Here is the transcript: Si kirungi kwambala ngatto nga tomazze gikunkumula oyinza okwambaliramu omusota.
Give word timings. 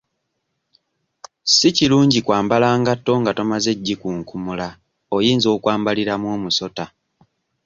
Si 1.53 1.67
kirungi 1.77 2.19
kwambala 2.25 2.69
ngatto 2.81 3.11
nga 3.21 3.31
tomazze 3.37 3.71
gikunkumula 3.85 4.67
oyinza 5.15 5.47
okwambaliramu 5.55 6.27
omusota. 6.35 6.85